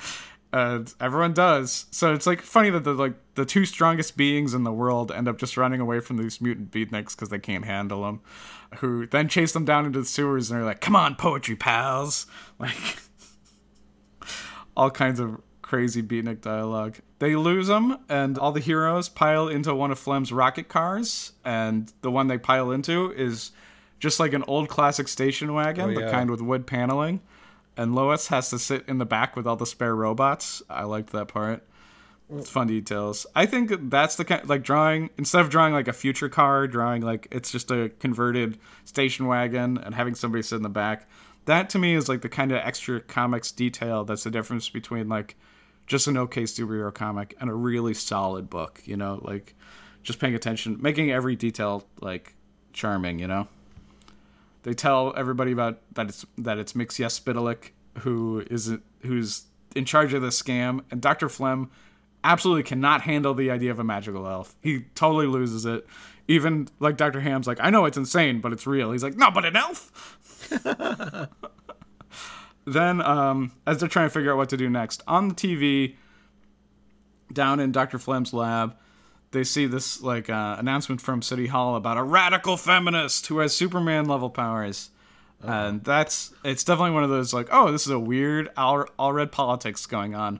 [0.53, 4.63] and everyone does so it's like funny that the like the two strongest beings in
[4.63, 8.03] the world end up just running away from these mutant beatniks because they can't handle
[8.03, 8.21] them
[8.79, 12.25] who then chase them down into the sewers and are like come on poetry pals
[12.59, 12.97] like
[14.75, 16.97] all kinds of crazy beatnik dialogue.
[17.19, 21.91] They lose them, and all the heroes pile into one of Flem's rocket cars, and
[22.01, 23.51] the one they pile into is
[23.99, 27.21] just like an old classic station wagon, Oh, the kind with wood paneling.
[27.77, 30.61] And Lois has to sit in the back with all the spare robots.
[30.69, 31.63] I liked that part.
[32.33, 33.25] It's fun details.
[33.35, 37.01] I think that's the kind like drawing instead of drawing like a future car, drawing
[37.01, 41.09] like it's just a converted station wagon and having somebody sit in the back.
[41.45, 45.09] That to me is like the kind of extra comics detail that's the difference between
[45.09, 45.35] like
[45.87, 49.53] just an okay superhero comic and a really solid book, you know, like
[50.03, 52.35] just paying attention, making every detail like
[52.71, 53.47] charming, you know.
[54.63, 57.69] They tell everybody about that it's that it's Mxyzptlk
[57.99, 58.71] who is
[59.01, 59.45] who's
[59.75, 61.71] in charge of the scam, and Doctor Flem
[62.23, 64.55] absolutely cannot handle the idea of a magical elf.
[64.61, 65.87] He totally loses it.
[66.27, 68.91] Even like Doctor Ham's like, I know it's insane, but it's real.
[68.91, 70.17] He's like, no, but an elf.
[72.65, 75.95] then, um, as they're trying to figure out what to do next, on the TV,
[77.33, 78.75] down in Doctor Flem's lab,
[79.31, 83.55] they see this like uh, announcement from City Hall about a radical feminist who has
[83.55, 84.91] Superman level powers.
[85.43, 89.31] And that's it's definitely one of those like, oh, this is a weird all, Allred
[89.31, 90.39] politics going on.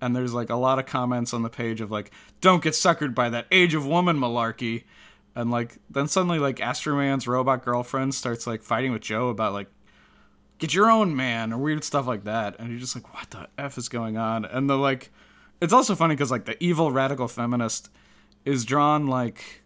[0.00, 3.14] And there's like a lot of comments on the page of like, don't get suckered
[3.14, 4.84] by that age of woman malarkey.
[5.34, 9.54] And like then suddenly like Astro Man's robot girlfriend starts like fighting with Joe about
[9.54, 9.68] like
[10.58, 12.56] get your own man or weird stuff like that.
[12.58, 14.44] And you're just like, what the F is going on?
[14.44, 15.10] And the like
[15.62, 17.88] it's also funny because like the evil radical feminist
[18.44, 19.62] is drawn like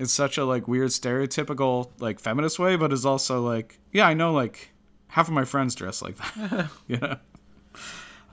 [0.00, 4.14] it's such a like weird stereotypical like feminist way, but is also like yeah, I
[4.14, 4.70] know like
[5.08, 6.68] half of my friends dress like that.
[6.86, 7.16] you know.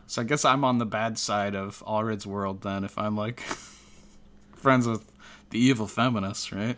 [0.08, 3.42] So I guess I'm on the bad side of Allred's world then if I'm like
[4.56, 5.12] friends with
[5.52, 6.78] the evil feminists, right?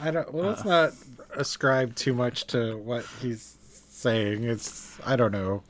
[0.00, 0.32] I don't.
[0.32, 0.68] Well, let's uh.
[0.68, 0.92] not
[1.36, 4.44] ascribe too much to what he's saying.
[4.44, 4.98] It's.
[5.04, 5.62] I don't know.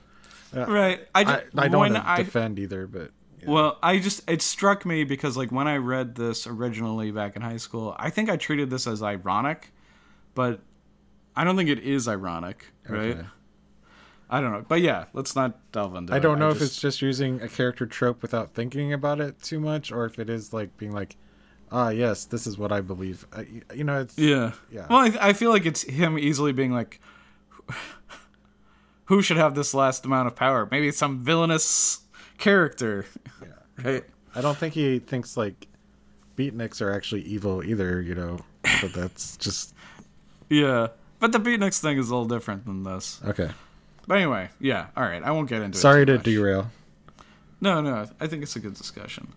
[0.54, 1.08] Uh, right.
[1.14, 3.10] I, I, just, I don't want to I, defend either, but
[3.42, 3.50] yeah.
[3.50, 7.42] Well, I just it struck me because like when I read this originally back in
[7.42, 9.72] high school, I think I treated this as ironic,
[10.34, 10.60] but
[11.34, 13.16] I don't think it is ironic, right?
[13.18, 13.26] Okay.
[14.30, 16.12] I don't know, but yeah, let's not delve into.
[16.12, 16.16] It.
[16.16, 19.42] I don't know if just- it's just using a character trope without thinking about it
[19.42, 21.16] too much, or if it is like being like,
[21.70, 23.26] ah, yes, this is what I believe.
[23.32, 23.42] Uh,
[23.74, 24.86] you know, it's yeah, Yeah.
[24.88, 26.98] Well, I, I feel like it's him easily being like,
[29.06, 30.66] who should have this last amount of power?
[30.70, 32.00] Maybe it's some villainous
[32.38, 33.04] character,
[33.84, 34.04] right?
[34.34, 35.66] I don't think he thinks like
[36.36, 38.00] beatniks are actually evil either.
[38.00, 38.38] You know,
[38.80, 39.74] but that's just
[40.48, 43.20] Yeah, but the beatniks thing is a little different than this.
[43.24, 43.50] okay.
[44.06, 45.80] But anyway, yeah, all right, I won't get into it.
[45.80, 46.70] Sorry to derail.
[47.60, 49.32] No, no, I think it's a good discussion.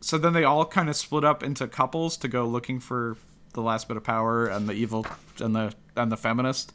[0.00, 3.16] So then they all kind of split up into couples to go looking for
[3.52, 5.06] the last bit of power and the evil
[5.40, 6.72] and the and the feminist.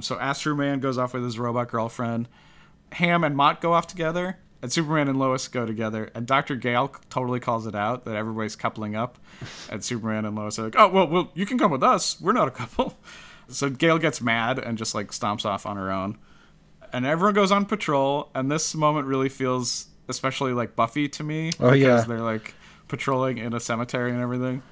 [0.00, 2.28] So Astro Man goes off with his robot girlfriend.
[2.92, 6.10] Ham and Mott go off together, and Superman and Lois go together.
[6.14, 9.18] And Doctor Gale totally calls it out that everybody's coupling up,
[9.70, 12.20] and Superman and Lois are like, "Oh well, well, you can come with us.
[12.20, 12.96] We're not a couple."
[13.48, 16.18] So Gale gets mad and just like stomps off on her own
[16.92, 21.50] and everyone goes on patrol and this moment really feels especially like buffy to me
[21.60, 22.00] Oh, because yeah.
[22.02, 22.54] they're like
[22.88, 24.62] patrolling in a cemetery and everything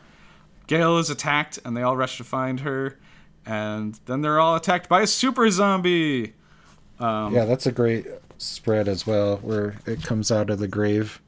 [0.67, 2.99] gail is attacked and they all rush to find her
[3.47, 6.35] and then they're all attacked by a super zombie
[6.99, 8.07] um, yeah, that's a great
[8.45, 11.21] spread as well, where it comes out of the grave.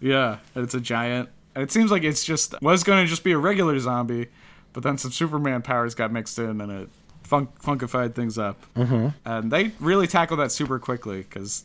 [0.00, 3.38] yeah it's a giant it seems like it's just was going to just be a
[3.38, 4.28] regular zombie
[4.72, 6.88] but then some superman powers got mixed in and it
[7.22, 9.08] funk, funkified things up mm-hmm.
[9.24, 11.64] and they really tackle that super quickly because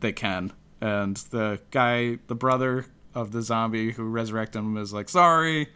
[0.00, 5.08] they can and the guy the brother of the zombie who resurrected him is like
[5.08, 5.68] sorry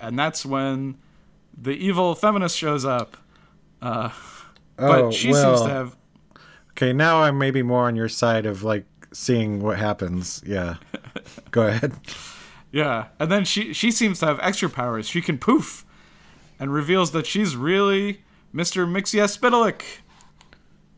[0.00, 0.96] and that's when
[1.56, 3.16] the evil feminist shows up
[3.82, 4.10] uh,
[4.76, 5.56] but oh she well.
[5.56, 5.96] seems to have
[6.80, 10.42] Okay, now I'm maybe more on your side of like seeing what happens.
[10.46, 10.76] Yeah.
[11.50, 11.92] Go ahead.
[12.72, 15.06] Yeah, and then she she seems to have extra powers.
[15.06, 15.84] She can poof,
[16.58, 19.28] and reveals that she's really Mister Mixia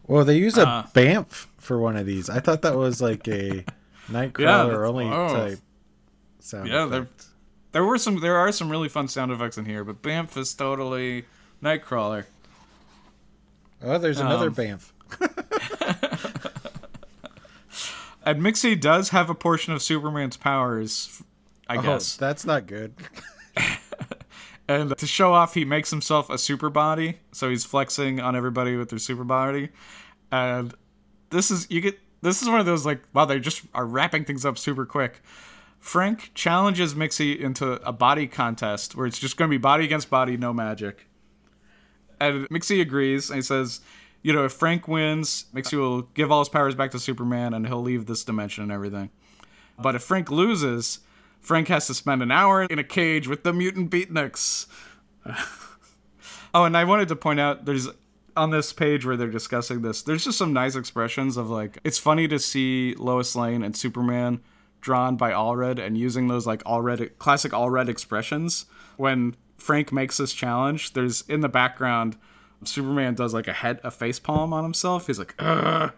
[0.07, 0.83] Well, they use a Uh.
[0.95, 2.31] BAMF for one of these.
[2.31, 3.65] I thought that was like a
[4.09, 5.35] Nightcrawler that's- only oh.
[5.35, 5.59] type
[6.39, 6.69] sound.
[6.69, 7.09] Yeah, they're-
[7.73, 10.55] There were some there are some really fun sound effects in here, but Bamf is
[10.55, 11.25] totally
[11.61, 12.27] Nightcrawler.
[13.83, 14.93] Oh, there's another um, BAMF.
[18.25, 21.23] And Mixie does have a portion of Superman's powers,
[21.69, 22.17] I Oh, guess.
[22.17, 22.95] that's not good.
[24.69, 28.77] And to show off, he makes himself a super body, so he's flexing on everybody
[28.77, 29.71] with their super body.
[30.31, 30.73] And
[31.31, 34.25] this is you get this is one of those like wow they just are wrapping
[34.25, 35.21] things up super quick.
[35.81, 40.09] Frank challenges Mixie into a body contest where it's just going to be body against
[40.09, 41.09] body, no magic.
[42.21, 43.81] And Mixie agrees and he says,
[44.23, 47.67] you know, if Frank wins, Mixie will give all his powers back to Superman and
[47.67, 49.11] he'll leave this dimension and everything.
[49.79, 51.01] But if Frank loses,
[51.41, 54.67] Frank has to spend an hour in a cage with the mutant beatniks.
[56.55, 57.89] oh, and I wanted to point out there's
[58.37, 61.99] on this page where they're discussing this, there's just some nice expressions of like it's
[61.99, 64.41] funny to see Lois Lane and Superman
[64.81, 68.67] drawn by Allred and using those like Allred classic Allred expressions.
[68.97, 72.17] When Frank makes this challenge, there's in the background
[72.65, 75.07] Superman does like a head a face palm on himself.
[75.07, 75.93] He's like, Ugh.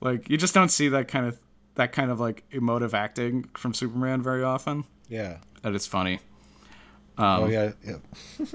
[0.00, 1.38] like you just don't see that kind of
[1.76, 4.84] that kind of like emotive acting from Superman very often.
[5.08, 5.38] Yeah.
[5.62, 6.20] that is it's funny.
[7.18, 7.72] oh yeah.
[7.84, 7.96] Yeah.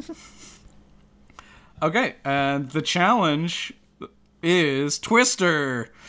[1.82, 3.74] Okay, and the challenge
[4.43, 5.91] is Twister.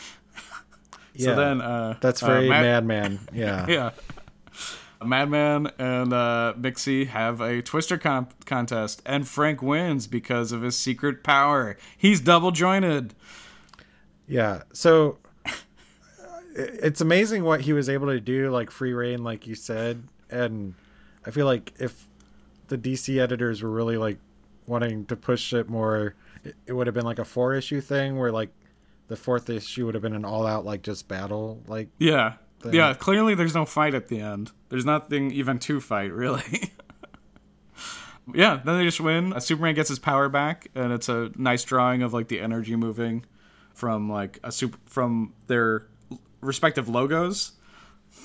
[1.13, 1.25] Yeah.
[1.25, 3.19] So then, uh, That's uh, very Mad- Madman.
[3.33, 3.65] Yeah.
[3.69, 3.89] Yeah.
[5.03, 10.77] Madman and uh, Mixie have a Twister con- contest, and Frank wins because of his
[10.77, 11.77] secret power.
[11.97, 13.13] He's double jointed.
[14.27, 14.63] Yeah.
[14.73, 15.17] So
[16.55, 20.03] it's amazing what he was able to do, like free reign, like you said.
[20.29, 20.75] And
[21.25, 22.07] I feel like if
[22.67, 24.17] the DC editors were really like
[24.67, 28.17] wanting to push it more it, it would have been like a four issue thing
[28.17, 28.49] where like
[29.09, 32.33] the fourth issue would have been an all out like just battle like Yeah.
[32.61, 32.73] Thing.
[32.73, 34.51] Yeah, clearly there's no fight at the end.
[34.69, 36.71] There's nothing even to fight, really.
[38.33, 39.33] yeah, then they just win.
[39.33, 42.75] Uh, Superman gets his power back, and it's a nice drawing of like the energy
[42.75, 43.25] moving
[43.73, 45.87] from like a super from their
[46.41, 47.53] respective logos.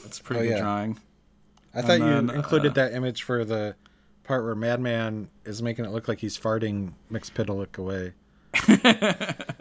[0.02, 1.00] That's a pretty Oh, good drawing.
[1.74, 3.76] I thought then, you included uh, that image for the
[4.24, 8.12] part where Madman is making it look like he's farting Mxyzptlk away.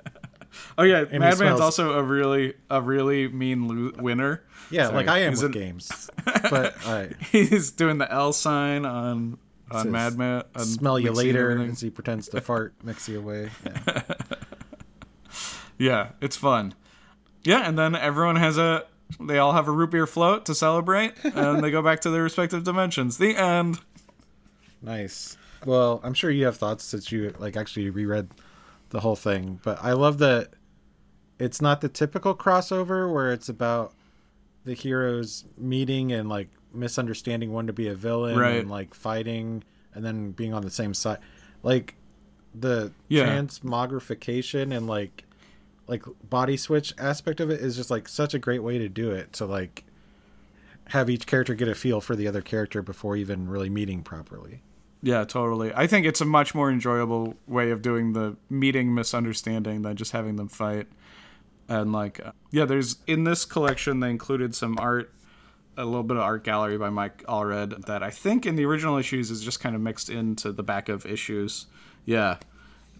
[0.77, 4.43] Oh yeah, Madman's also a really a really mean lo- winner.
[4.69, 4.95] Yeah, Sorry.
[4.97, 6.09] like I am He's with an- games.
[6.49, 7.13] But right.
[7.31, 9.37] He's doing the L sign on
[9.71, 10.43] on Madman.
[10.55, 11.71] on Smell you Mixie and later everything.
[11.71, 13.49] as he pretends to fart Mixie away.
[13.97, 14.01] Yeah.
[15.77, 16.73] Yeah, it's fun.
[17.43, 18.85] Yeah, and then everyone has a
[19.19, 22.23] they all have a root beer float to celebrate, and they go back to their
[22.23, 23.17] respective dimensions.
[23.17, 23.79] The end.
[24.81, 25.37] Nice.
[25.65, 28.29] Well, I'm sure you have thoughts since you like actually reread
[28.89, 30.49] the whole thing, but I love that
[31.39, 33.93] it's not the typical crossover where it's about
[34.63, 38.57] the heroes meeting and like misunderstanding one to be a villain Right.
[38.61, 41.19] and like fighting and then being on the same side.
[41.63, 41.95] Like
[42.53, 43.25] the Yeah.
[43.27, 45.23] transmogrification and like
[45.87, 49.11] like body switch aspect of it is just like such a great way to do
[49.11, 49.83] it to like
[50.89, 54.61] have each character get a feel for the other character before even really meeting properly.
[55.05, 55.71] Yeah, totally.
[55.75, 60.13] I think it's a much more enjoyable way of doing the meeting misunderstanding than just
[60.13, 60.87] having them fight.
[61.69, 65.13] And like, uh, yeah, there's in this collection they included some art,
[65.77, 68.97] a little bit of art gallery by Mike Allred that I think in the original
[68.97, 71.67] issues is just kind of mixed into the back of issues.
[72.03, 72.37] Yeah,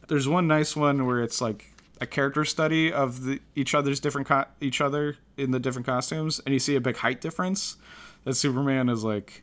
[0.07, 4.27] there's one nice one where it's like a character study of the each other's different
[4.27, 7.77] co- each other in the different costumes, and you see a big height difference.
[8.25, 9.41] That Superman is like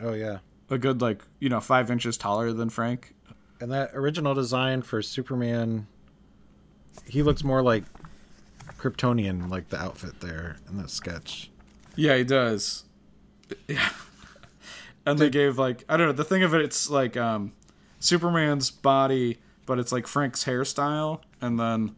[0.00, 0.38] Oh yeah.
[0.70, 3.14] A good like you know five inches taller than Frank.
[3.60, 5.86] And that original design for Superman,
[7.06, 7.84] he looks more like
[8.78, 11.50] Kryptonian, like the outfit there in the sketch.
[11.94, 12.84] Yeah, he does.
[13.68, 13.88] Yeah.
[15.08, 17.52] And they gave like I don't know, the thing of it it's like um
[18.00, 21.94] Superman's body, but it's like Frank's hairstyle and then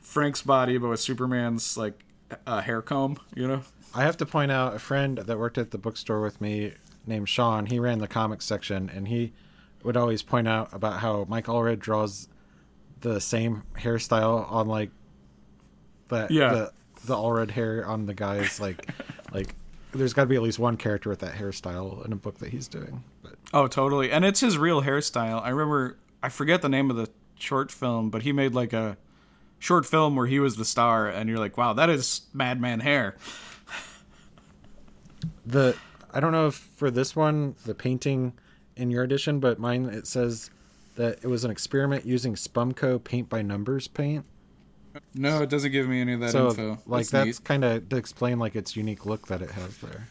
[0.00, 2.02] Frank's body but with Superman's like
[2.46, 3.60] uh, hair comb, you know?
[3.94, 6.72] I have to point out a friend that worked at the bookstore with me
[7.06, 7.66] named Sean.
[7.66, 9.32] He ran the comics section, and he
[9.82, 12.28] would always point out about how Mike Allred draws
[13.00, 14.90] the same hairstyle on like
[16.08, 16.52] the Yeah.
[16.54, 16.72] the,
[17.06, 18.58] the Allred hair on the guys.
[18.60, 18.88] Like,
[19.32, 19.54] like
[19.92, 22.48] there's got to be at least one character with that hairstyle in a book that
[22.50, 23.04] he's doing.
[23.22, 24.10] But Oh, totally.
[24.10, 25.42] And it's his real hairstyle.
[25.42, 28.96] I remember I forget the name of the short film, but he made like a
[29.58, 33.16] short film where he was the star and you're like, "Wow, that is Madman hair."
[35.46, 35.76] the
[36.14, 38.32] I don't know if for this one the painting
[38.76, 40.50] in your edition, but mine it says
[40.96, 44.24] that it was an experiment using Spumco paint by numbers paint.
[45.12, 46.78] No, it doesn't give me any of that so info.
[46.86, 50.06] like That's that's kind of to explain like its unique look that it has there.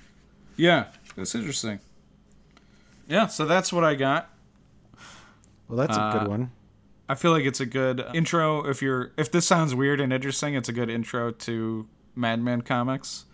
[0.57, 1.79] Yeah, that's interesting.
[3.07, 4.29] Yeah, so that's what I got.
[5.67, 6.51] Well, that's a Uh, good one.
[7.07, 10.53] I feel like it's a good intro if you're if this sounds weird and interesting,
[10.53, 13.25] it's a good intro to Madman comics.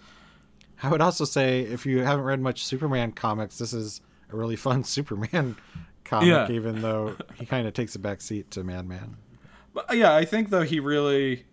[0.82, 4.56] I would also say if you haven't read much Superman comics, this is a really
[4.68, 5.56] fun Superman
[6.06, 6.50] comic, Yeah.
[6.52, 9.18] even though he kind of takes a back seat to Madman.
[9.74, 11.46] But uh, yeah, I think though he really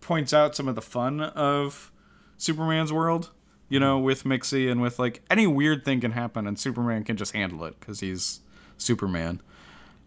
[0.00, 1.90] points out some of the fun of
[2.36, 3.30] Superman's world,
[3.68, 7.16] you know, with Mixie and with like any weird thing can happen and Superman can
[7.16, 8.40] just handle it cuz he's
[8.76, 9.40] Superman.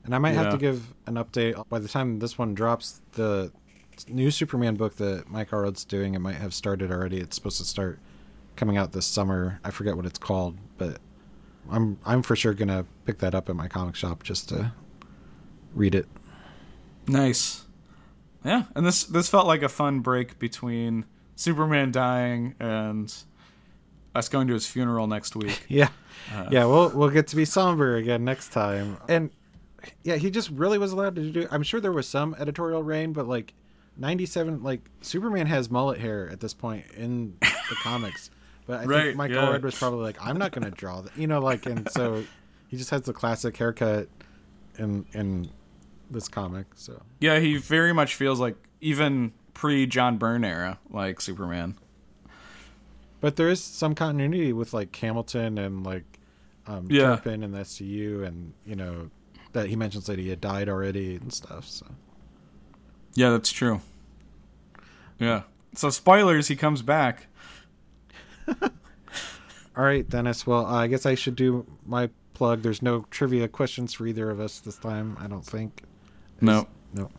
[0.04, 3.02] And I might have to give an update by the time this one drops.
[3.14, 3.52] The
[4.08, 7.18] new Superman book that Mike Allred's doing, it might have started already.
[7.18, 8.00] It's supposed to start
[8.56, 9.60] coming out this summer.
[9.64, 10.98] I forget what it's called, but
[11.70, 14.74] I'm I'm for sure gonna pick that up at my comic shop just to
[15.74, 16.08] read it.
[17.08, 17.66] Nice.
[18.44, 23.14] Yeah, and this this felt like a fun break between Superman dying and
[24.14, 25.66] us going to his funeral next week.
[25.70, 25.90] Yeah,
[26.34, 26.48] Uh.
[26.52, 26.66] yeah.
[26.66, 28.98] We'll we'll get to be somber again next time.
[29.10, 29.32] And
[30.04, 31.48] yeah, he just really was allowed to do.
[31.52, 33.54] I'm sure there was some editorial rein, but like
[33.98, 38.30] 97, like Superman has mullet hair at this point in the comics.
[38.68, 39.38] But I Right, think Mike yeah.
[39.38, 42.24] Allred was probably like, I'm not going to draw that, you know, like, and so
[42.68, 44.08] he just has the classic haircut
[44.78, 45.50] in in
[46.10, 46.66] this comic.
[46.76, 51.76] So Yeah, he very much feels like even pre John Byrne era, like Superman.
[53.22, 56.04] But there is some continuity with like Hamilton and like
[56.68, 57.16] um, Yeah.
[57.16, 59.10] Turpin and the SCU, and you know
[59.54, 61.66] that he mentions that he had died already and stuff.
[61.68, 61.86] So
[63.14, 63.82] Yeah, that's true.
[65.20, 65.44] Yeah.
[65.76, 67.28] So spoilers, he comes back.
[68.62, 70.46] all right, Denis.
[70.46, 72.62] Well, I guess I should do my plug.
[72.62, 75.18] There's no trivia questions for either of us this time.
[75.20, 75.84] I don't think.
[76.42, 76.68] No.
[76.94, 77.10] No.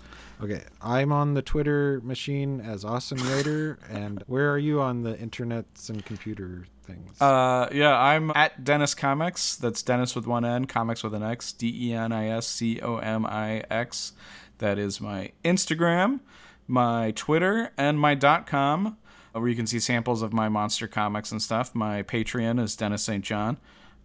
[0.42, 0.62] Okay.
[0.82, 5.88] I'm on the Twitter machine as Awesome Raider, and where are you on the internets
[5.88, 7.20] and computer things?
[7.20, 9.56] Uh, yeah, I'm at Denis Comix.
[9.58, 12.80] That's Denis with one N, Comics with an X, D E N I S C
[12.80, 14.12] O M I X.
[14.58, 16.20] That is my Instagram,
[16.66, 18.98] my Twitter, and my .com,
[19.40, 21.74] where you can see samples of my monster comics and stuff.
[21.74, 23.24] My Patreon is Denis St.
[23.24, 23.58] John,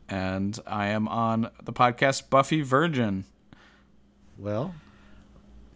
[0.09, 3.25] and I am on the podcast Buffy Virgin.
[4.37, 4.75] well,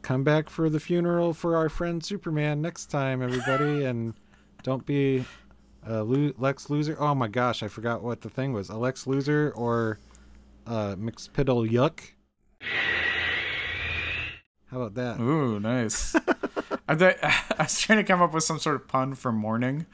[0.01, 4.13] come back for the funeral for our friend Superman next time, everybody, and
[4.63, 5.25] don't be
[5.87, 6.97] a Lex Loser.
[6.99, 8.69] Oh my gosh, I forgot what the thing was.
[8.69, 9.99] A Lex Loser or
[10.67, 11.99] uh, Mixpiddle Yuck.
[14.71, 15.19] How about that?
[15.21, 16.15] Ooh, nice.
[16.87, 19.85] I, th- I was trying to come up with some sort of pun for mourning,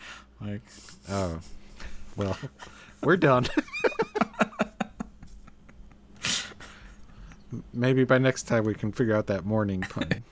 [0.42, 0.62] like
[1.10, 1.40] Oh,
[2.16, 2.38] well,
[3.04, 3.48] we're done.
[7.74, 10.24] Maybe by next time we can figure out that mourning pun.